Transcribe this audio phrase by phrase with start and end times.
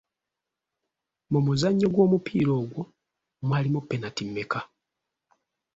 [1.31, 2.81] Mu muzannyo gw'omupiira ogwo
[3.47, 4.59] mwalimu penati mmeka?